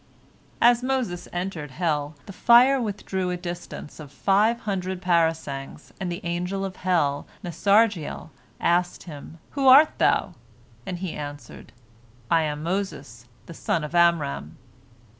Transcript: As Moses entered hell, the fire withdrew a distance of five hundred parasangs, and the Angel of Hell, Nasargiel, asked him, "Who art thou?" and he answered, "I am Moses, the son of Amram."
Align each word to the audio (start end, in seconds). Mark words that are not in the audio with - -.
As 0.63 0.81
Moses 0.81 1.27
entered 1.31 1.69
hell, 1.69 2.15
the 2.25 2.33
fire 2.33 2.81
withdrew 2.81 3.29
a 3.29 3.37
distance 3.37 3.99
of 3.99 4.11
five 4.11 4.61
hundred 4.61 4.99
parasangs, 4.99 5.93
and 5.99 6.11
the 6.11 6.21
Angel 6.25 6.65
of 6.65 6.77
Hell, 6.77 7.27
Nasargiel, 7.43 8.31
asked 8.59 9.03
him, 9.03 9.37
"Who 9.51 9.67
art 9.67 9.91
thou?" 9.99 10.33
and 10.87 10.97
he 10.97 11.13
answered, 11.13 11.71
"I 12.31 12.41
am 12.41 12.63
Moses, 12.63 13.27
the 13.45 13.53
son 13.53 13.83
of 13.83 13.93
Amram." 13.93 14.57